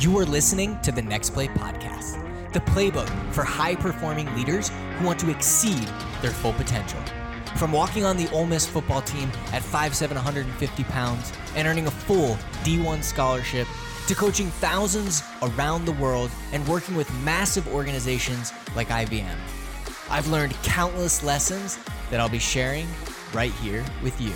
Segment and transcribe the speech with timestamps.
[0.00, 5.04] You are listening to the Next Play podcast, the playbook for high performing leaders who
[5.04, 5.86] want to exceed
[6.22, 6.98] their full potential.
[7.58, 11.90] From walking on the Ole Miss football team at 5'7, 150 pounds and earning a
[11.90, 13.68] full D1 scholarship,
[14.06, 19.36] to coaching thousands around the world and working with massive organizations like IBM.
[20.08, 21.78] I've learned countless lessons
[22.08, 22.86] that I'll be sharing
[23.34, 24.32] right here with you.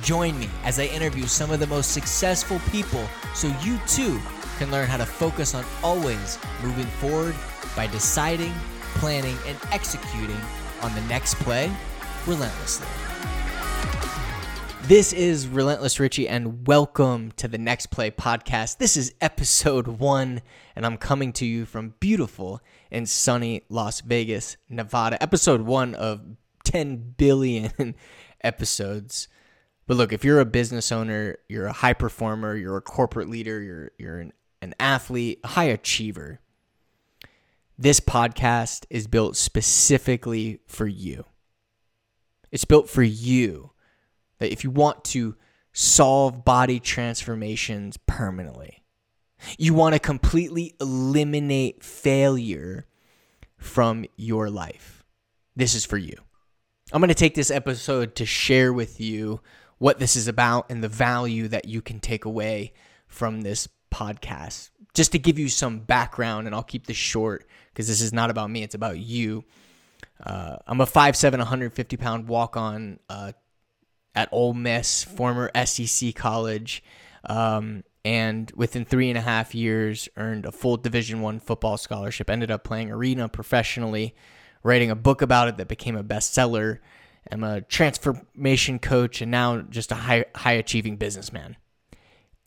[0.00, 4.18] Join me as I interview some of the most successful people so you too
[4.56, 7.34] can learn how to focus on always moving forward
[7.76, 8.54] by deciding,
[8.94, 10.40] planning, and executing
[10.80, 11.70] on the next play
[12.26, 12.86] relentlessly.
[14.84, 18.78] This is Relentless Richie, and welcome to the Next Play podcast.
[18.78, 20.40] This is episode one,
[20.74, 25.22] and I'm coming to you from beautiful and sunny Las Vegas, Nevada.
[25.22, 26.22] Episode one of
[26.64, 27.94] 10 billion
[28.42, 29.28] episodes.
[29.86, 33.60] But look, if you're a business owner, you're a high performer, you're a corporate leader,
[33.60, 34.32] you're you're an,
[34.66, 36.40] an athlete, a high achiever.
[37.78, 41.24] This podcast is built specifically for you.
[42.50, 43.70] It's built for you
[44.38, 45.36] that if you want to
[45.72, 48.82] solve body transformations permanently,
[49.56, 52.86] you want to completely eliminate failure
[53.56, 55.04] from your life,
[55.54, 56.14] this is for you.
[56.92, 59.40] I'm going to take this episode to share with you
[59.78, 62.72] what this is about and the value that you can take away
[63.06, 64.70] from this podcast.
[64.94, 68.30] Just to give you some background, and I'll keep this short because this is not
[68.30, 69.44] about me, it's about you.
[70.22, 73.32] Uh, I'm a 5'7, 150 pound walk on uh,
[74.14, 76.82] at Ole Miss, former SEC college,
[77.24, 82.30] um, and within three and a half years, earned a full Division One football scholarship.
[82.30, 84.14] Ended up playing arena professionally,
[84.62, 86.78] writing a book about it that became a bestseller.
[87.30, 91.56] I'm a transformation coach and now just a high high achieving businessman.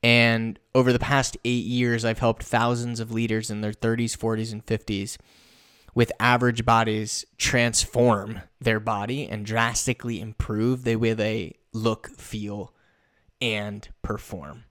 [0.02, 4.54] And over the past eight years, I've helped thousands of leaders in their 30s, 40s,
[4.54, 5.18] and 50s
[5.94, 12.74] with average bodies transform their body and drastically improve the way they look, feel,
[13.42, 14.64] and perform.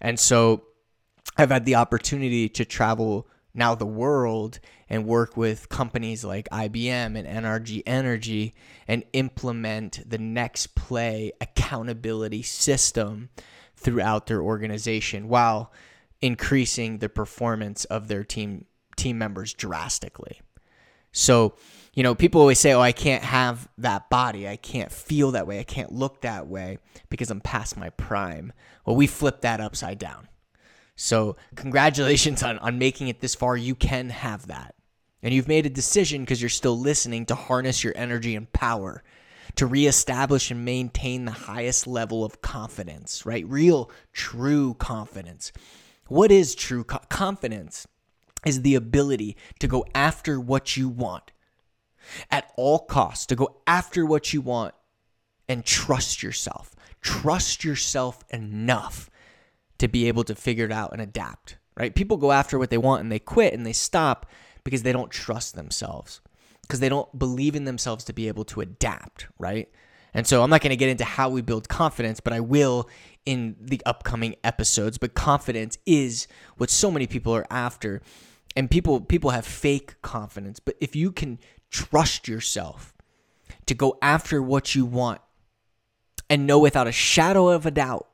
[0.00, 0.64] And so
[1.36, 7.16] I've had the opportunity to travel now the world and work with companies like IBM
[7.18, 8.54] and NRG Energy
[8.86, 13.28] and implement the next play accountability system
[13.80, 15.72] throughout their organization while
[16.20, 20.40] increasing the performance of their team team members drastically.
[21.12, 21.54] So,
[21.94, 24.46] you know, people always say, "Oh, I can't have that body.
[24.46, 25.58] I can't feel that way.
[25.58, 28.52] I can't look that way because I'm past my prime."
[28.84, 30.28] Well, we flip that upside down.
[30.94, 33.56] So, congratulations on on making it this far.
[33.56, 34.74] You can have that.
[35.22, 39.02] And you've made a decision because you're still listening to harness your energy and power
[39.56, 43.46] to reestablish and maintain the highest level of confidence, right?
[43.48, 45.52] Real, true confidence.
[46.06, 47.86] What is true co- confidence?
[48.46, 51.30] Is the ability to go after what you want
[52.30, 54.74] at all costs, to go after what you want
[55.48, 56.74] and trust yourself.
[57.00, 59.10] Trust yourself enough
[59.78, 61.94] to be able to figure it out and adapt, right?
[61.94, 64.26] People go after what they want and they quit and they stop
[64.64, 66.20] because they don't trust themselves,
[66.70, 69.68] because they don't believe in themselves to be able to adapt, right?
[70.14, 72.88] And so I'm not going to get into how we build confidence, but I will
[73.26, 74.96] in the upcoming episodes.
[74.96, 76.28] But confidence is
[76.58, 78.02] what so many people are after.
[78.54, 82.94] And people people have fake confidence, but if you can trust yourself
[83.66, 85.20] to go after what you want
[86.28, 88.06] and know without a shadow of a doubt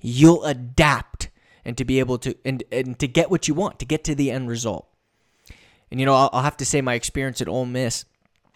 [0.00, 1.30] you'll adapt
[1.64, 4.14] and to be able to and, and to get what you want, to get to
[4.14, 4.91] the end result.
[5.92, 8.06] And you know, I'll, I'll have to say my experience at Ole Miss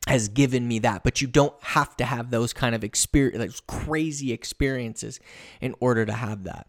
[0.08, 3.60] has given me that, but you don't have to have those kind of experience, those
[3.60, 5.20] crazy experiences
[5.60, 6.66] in order to have that.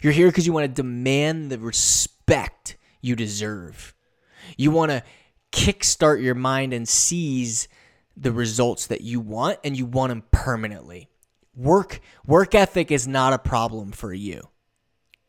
[0.00, 3.94] You're here because you want to demand the respect you deserve.
[4.56, 5.02] You want to
[5.52, 7.68] kickstart your mind and seize
[8.16, 11.10] the results that you want, and you want them permanently.
[11.54, 14.48] Work work ethic is not a problem for you.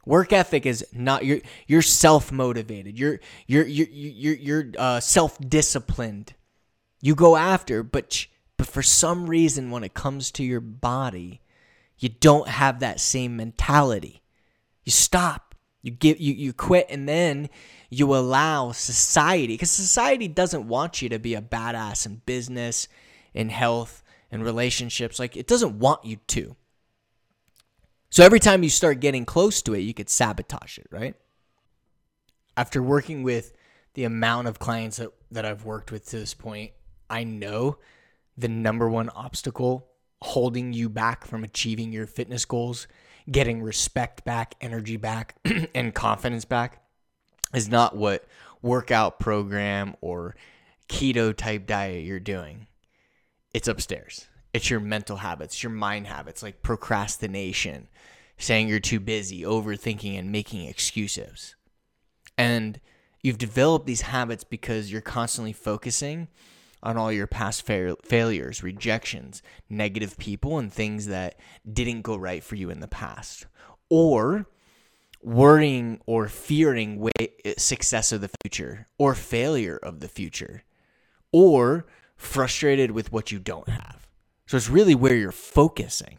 [0.09, 2.97] Work ethic is not you're you're self motivated.
[2.97, 6.33] You're you're you're you're you're uh, self disciplined.
[6.99, 8.25] You go after, but
[8.57, 11.41] but for some reason, when it comes to your body,
[11.99, 14.23] you don't have that same mentality.
[14.83, 15.53] You stop.
[15.83, 17.47] You get you you quit, and then
[17.91, 22.87] you allow society because society doesn't want you to be a badass in business,
[23.35, 24.01] in health,
[24.31, 25.19] in relationships.
[25.19, 26.55] Like it doesn't want you to.
[28.09, 31.15] So every time you start getting close to it, you could sabotage it, right?
[32.57, 33.53] After working with
[33.93, 36.71] the amount of clients that, that I've worked with to this point,
[37.09, 37.77] I know
[38.37, 39.87] the number one obstacle
[40.21, 42.87] holding you back from achieving your fitness goals,
[43.29, 45.35] getting respect back, energy back,
[45.75, 46.83] and confidence back
[47.53, 48.25] is not what
[48.61, 50.35] workout program or
[50.87, 52.67] keto type diet you're doing.
[53.53, 54.27] It's upstairs.
[54.53, 57.87] It's your mental habits, your mind habits like procrastination,
[58.37, 61.55] saying you're too busy, overthinking, and making excuses.
[62.37, 62.79] And
[63.21, 66.29] you've developed these habits because you're constantly focusing
[66.81, 71.35] on all your past fa- failures, rejections, negative people, and things that
[71.71, 73.45] didn't go right for you in the past.
[73.89, 74.47] Or
[75.21, 77.09] worrying or fearing
[77.57, 80.63] success of the future or failure of the future
[81.31, 81.85] or
[82.15, 84.08] frustrated with what you don't have.
[84.49, 86.17] So it's really where you're focusing.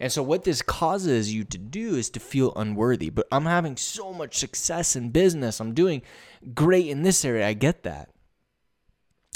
[0.00, 3.10] And so, what this causes you to do is to feel unworthy.
[3.10, 5.60] But I'm having so much success in business.
[5.60, 6.00] I'm doing
[6.54, 7.46] great in this area.
[7.46, 8.08] I get that.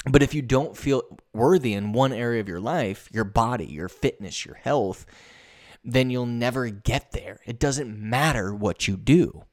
[0.09, 1.03] But if you don't feel
[1.35, 5.05] worthy in one area of your life, your body, your fitness, your health,
[5.83, 7.41] then you'll never get there.
[7.45, 9.43] It doesn't matter what you do.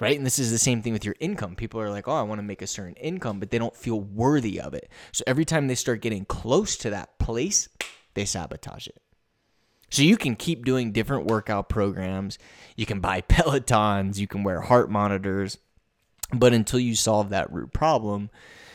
[0.00, 0.16] Right?
[0.16, 1.54] And this is the same thing with your income.
[1.54, 4.00] People are like, oh, I want to make a certain income, but they don't feel
[4.00, 4.90] worthy of it.
[5.12, 7.68] So every time they start getting close to that place,
[8.14, 9.00] they sabotage it.
[9.90, 12.38] So you can keep doing different workout programs.
[12.74, 15.58] You can buy Pelotons, you can wear heart monitors.
[16.32, 18.30] But until you solve that root problem,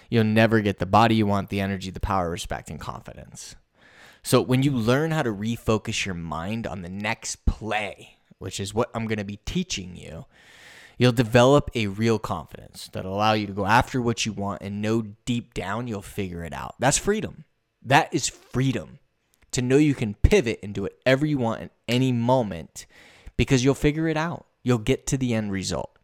[0.09, 3.55] you'll never get the body you want, the energy, the power, respect, and confidence.
[4.23, 8.73] So when you learn how to refocus your mind on the next play, which is
[8.73, 10.25] what I'm going to be teaching you,
[10.99, 14.81] you'll develop a real confidence that'll allow you to go after what you want and
[14.81, 16.75] know deep down you'll figure it out.
[16.77, 17.45] That's freedom.
[17.81, 18.99] That is freedom
[19.51, 22.85] to know you can pivot and do whatever you want in any moment
[23.37, 24.45] because you'll figure it out.
[24.61, 25.97] You'll get to the end result.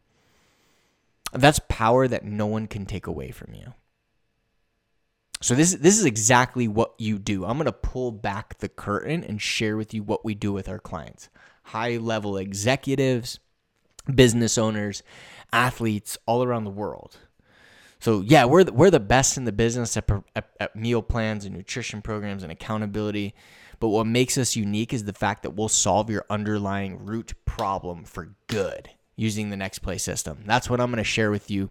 [1.34, 3.74] That's power that no one can take away from you.
[5.42, 7.44] So this this is exactly what you do.
[7.44, 10.70] I'm going to pull back the curtain and share with you what we do with
[10.70, 11.28] our clients.
[11.64, 13.40] High level executives,
[14.14, 15.04] business owners,
[15.52, 17.18] athletes all around the world.
[18.00, 21.46] So yeah, we're the, we're the best in the business at, at, at meal plans
[21.46, 23.34] and nutrition programs and accountability.
[23.80, 28.04] But what makes us unique is the fact that we'll solve your underlying root problem
[28.04, 30.44] for good using the next play system.
[30.46, 31.70] That's what I'm going to share with you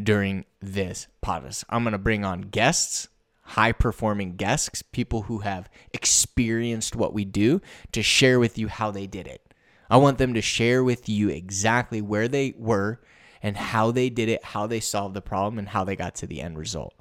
[0.00, 1.64] during this podcast.
[1.68, 3.08] I'm going to bring on guests,
[3.42, 7.60] high performing guests, people who have experienced what we do
[7.92, 9.47] to share with you how they did it.
[9.90, 13.00] I want them to share with you exactly where they were
[13.42, 16.26] and how they did it, how they solved the problem, and how they got to
[16.26, 16.94] the end result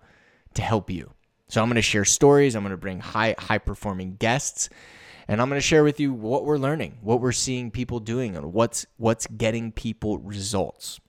[0.53, 1.13] to help you.
[1.49, 2.55] So I'm going to share stories.
[2.55, 4.69] I'm going to bring high high performing guests,
[5.27, 8.35] and I'm going to share with you what we're learning, what we're seeing people doing,
[8.35, 10.99] and what's what's getting people results.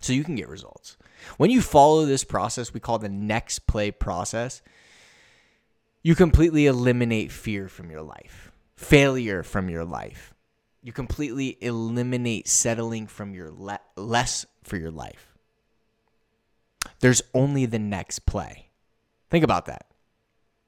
[0.00, 0.96] So you can get results.
[1.36, 4.62] When you follow this process, we call the next play process,
[6.02, 8.47] you completely eliminate fear from your life,
[8.78, 10.34] failure from your life
[10.82, 15.36] you completely eliminate settling from your le- less for your life.
[17.00, 18.70] There's only the next play.
[19.30, 19.86] Think about that.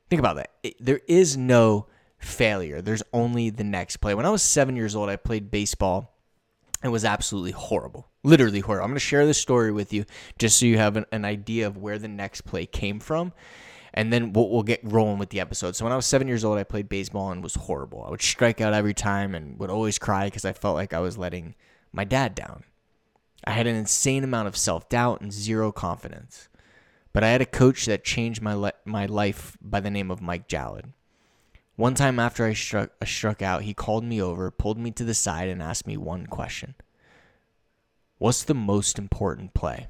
[0.08, 0.50] Think about that.
[0.62, 1.86] It, there is no
[2.18, 2.82] failure.
[2.82, 4.14] There's only the next play.
[4.14, 6.12] When I was seven years old, I played baseball.
[6.82, 8.08] It was absolutely horrible.
[8.22, 8.84] Literally horrible.
[8.84, 10.04] I'm going to share this story with you
[10.38, 13.32] just so you have an, an idea of where the next play came from
[13.94, 15.76] and then we'll, we'll get rolling with the episode.
[15.76, 18.04] So when I was seven years old, I played baseball and was horrible.
[18.04, 21.00] I would strike out every time and would always cry because I felt like I
[21.00, 21.54] was letting
[21.92, 22.64] my dad down.
[23.44, 26.48] I had an insane amount of self doubt and zero confidence.
[27.12, 30.22] But I had a coach that changed my le- my life by the name of
[30.22, 30.92] Mike Jallad.
[31.74, 35.04] One time after I struck, I struck out, he called me over, pulled me to
[35.04, 36.74] the side, and asked me one question
[38.18, 39.88] What's the most important play?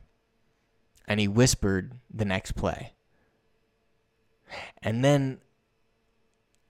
[1.06, 2.92] And he whispered the next play.
[4.82, 5.38] And then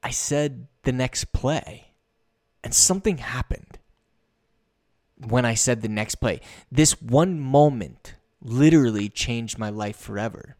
[0.02, 1.92] I said the next play,
[2.64, 3.78] and something happened
[5.16, 6.40] when I said the next play.
[6.70, 10.56] This one moment literally changed my life forever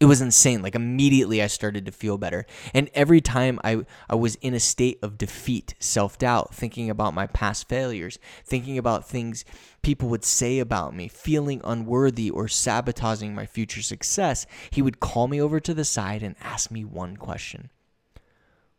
[0.00, 0.62] it was insane.
[0.62, 2.44] Like immediately I started to feel better.
[2.74, 7.14] And every time I, I was in a state of defeat, self doubt, thinking about
[7.14, 9.44] my past failures, thinking about things
[9.82, 15.28] people would say about me, feeling unworthy or sabotaging my future success, he would call
[15.28, 17.70] me over to the side and ask me one question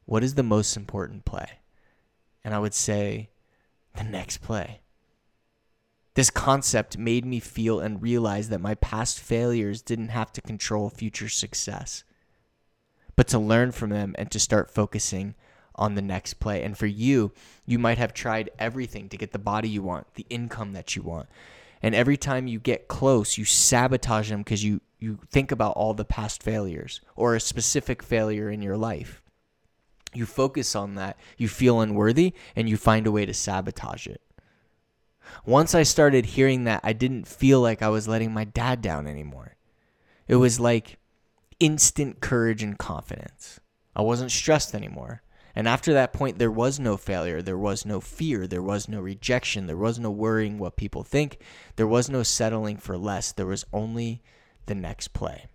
[0.06, 1.60] What is the most important play?
[2.44, 3.30] And I would say,
[3.96, 4.82] The next play.
[6.18, 10.90] This concept made me feel and realize that my past failures didn't have to control
[10.90, 12.04] future success,
[13.16, 15.36] but to learn from them and to start focusing
[15.76, 16.64] on the next play.
[16.64, 17.34] And for you,
[17.68, 21.04] you might have tried everything to get the body you want, the income that you
[21.04, 21.30] want.
[21.84, 25.94] And every time you get close, you sabotage them because you, you think about all
[25.94, 29.22] the past failures or a specific failure in your life.
[30.16, 34.20] You focus on that, you feel unworthy, and you find a way to sabotage it.
[35.46, 39.08] Once I started hearing that, I didn't feel like I was letting my dad down
[39.08, 39.56] anymore.
[40.28, 40.98] It was like
[41.60, 43.60] instant courage and confidence.
[43.96, 45.22] I wasn't stressed anymore.
[45.56, 47.42] And after that point, there was no failure.
[47.42, 48.46] There was no fear.
[48.46, 49.66] There was no rejection.
[49.66, 51.40] There was no worrying what people think.
[51.78, 53.32] There was no settling for less.
[53.32, 54.22] There was only
[54.68, 55.48] the next play.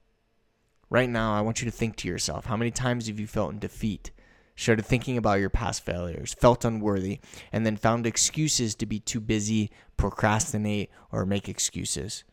[0.90, 3.52] Right now, I want you to think to yourself how many times have you felt
[3.52, 4.10] in defeat?
[4.54, 9.20] Started thinking about your past failures, felt unworthy, and then found excuses to be too
[9.20, 12.24] busy, procrastinate, or make excuses.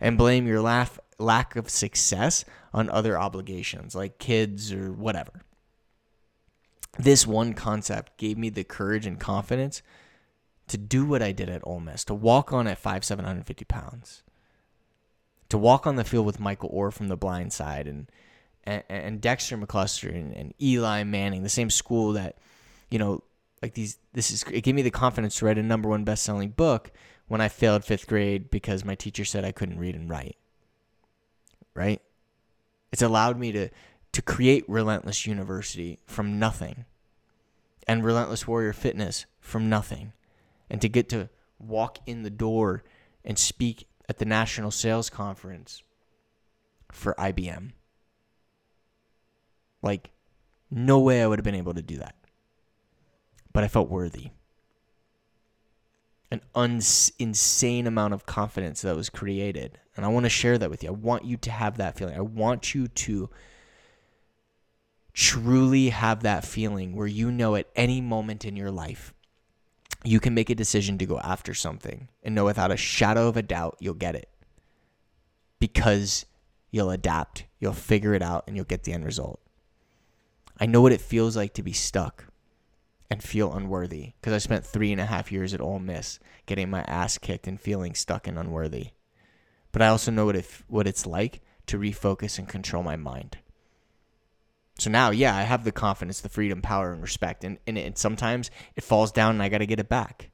[0.00, 5.44] And blame your laugh, lack of success on other obligations like kids or whatever
[6.98, 9.82] this one concept gave me the courage and confidence
[10.68, 14.22] to do what I did at Ole Miss, to walk on at five, 750 pounds,
[15.48, 18.10] to walk on the field with Michael Oher from the blind side and,
[18.64, 22.38] and, and Dexter McCluster and, and Eli Manning, the same school that,
[22.90, 23.22] you know,
[23.62, 26.22] like these, this is, it gave me the confidence to write a number one best
[26.22, 26.90] selling book
[27.28, 30.36] when I failed fifth grade because my teacher said I couldn't read and write.
[31.74, 32.00] Right?
[32.92, 33.70] It's allowed me to
[34.12, 36.84] to create Relentless University from nothing
[37.88, 40.12] and Relentless Warrior Fitness from nothing
[40.70, 41.28] and to get to
[41.58, 42.84] walk in the door
[43.24, 45.82] and speak at the National Sales Conference
[46.92, 47.72] for IBM.
[49.84, 50.10] Like,
[50.70, 52.16] no way I would have been able to do that.
[53.52, 54.30] But I felt worthy.
[56.30, 59.78] An uns- insane amount of confidence that was created.
[59.94, 60.88] And I want to share that with you.
[60.88, 62.16] I want you to have that feeling.
[62.16, 63.28] I want you to
[65.12, 69.14] truly have that feeling where you know at any moment in your life
[70.02, 73.36] you can make a decision to go after something and know without a shadow of
[73.36, 74.28] a doubt you'll get it
[75.60, 76.26] because
[76.72, 79.40] you'll adapt, you'll figure it out, and you'll get the end result.
[80.58, 82.26] I know what it feels like to be stuck
[83.10, 86.70] and feel unworthy because I spent three and a half years at Ole Miss getting
[86.70, 88.90] my ass kicked and feeling stuck and unworthy.
[89.72, 93.38] But I also know what it, what it's like to refocus and control my mind.
[94.78, 97.44] So now, yeah, I have the confidence, the freedom, power, and respect.
[97.44, 100.30] And, and, and sometimes it falls down and I got to get it back.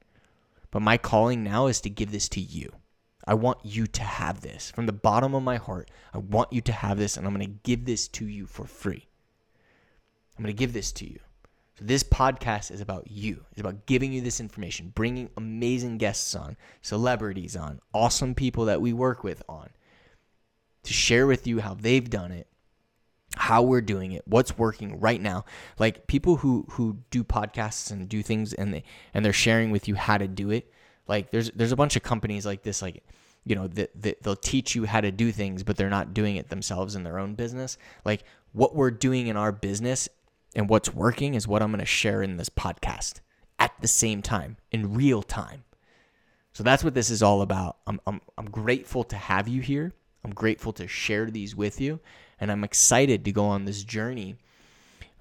[0.71, 2.71] But my calling now is to give this to you.
[3.27, 5.91] I want you to have this from the bottom of my heart.
[6.13, 8.65] I want you to have this, and I'm going to give this to you for
[8.65, 9.07] free.
[10.41, 11.19] I'm going to give this to you.
[11.77, 13.45] So, this podcast is about you.
[13.51, 18.81] It's about giving you this information, bringing amazing guests on, celebrities on, awesome people that
[18.81, 19.69] we work with on,
[20.81, 22.47] to share with you how they've done it
[23.37, 25.45] how we're doing it, what's working right now.
[25.79, 28.83] Like people who who do podcasts and do things and they
[29.13, 30.69] and they're sharing with you how to do it.
[31.07, 33.03] Like there's there's a bunch of companies like this like
[33.45, 36.35] you know that, that they'll teach you how to do things but they're not doing
[36.35, 37.77] it themselves in their own business.
[38.03, 40.09] Like what we're doing in our business
[40.55, 43.21] and what's working is what I'm going to share in this podcast
[43.59, 45.63] at the same time in real time.
[46.53, 47.77] So that's what this is all about.
[47.87, 49.93] I'm I'm I'm grateful to have you here.
[50.23, 51.99] I'm grateful to share these with you
[52.39, 54.35] and I'm excited to go on this journey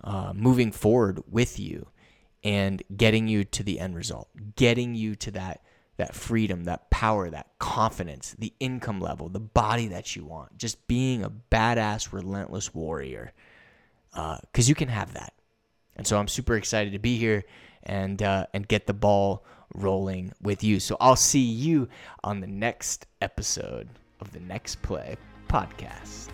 [0.03, 1.87] uh, moving forward with you
[2.43, 5.63] and getting you to the end result, getting you to that
[5.99, 10.89] that freedom, that power, that confidence, the income level, the body that you want, just
[10.89, 13.35] being a badass, relentless warrior,
[14.13, 15.33] because uh, you can have that.
[15.97, 17.45] And so I'm super excited to be here
[17.83, 20.81] and uh, and get the ball rolling with you.
[20.81, 21.89] So I'll see you
[22.25, 23.89] on the next episode
[24.21, 25.17] of the Next Play
[25.49, 26.29] podcast.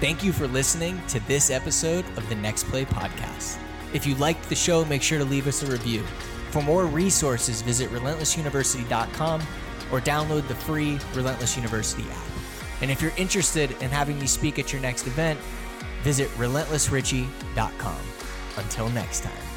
[0.00, 3.58] Thank you for listening to this episode of the Next Play podcast.
[3.94, 6.02] If you liked the show, make sure to leave us a review.
[6.50, 9.42] For more resources, visit relentlessuniversity.com
[9.92, 12.26] or download the free Relentless University app.
[12.80, 15.38] And if you're interested in having me speak at your next event,
[16.02, 17.96] visit relentlessrichie.com.
[18.58, 19.51] Until next time.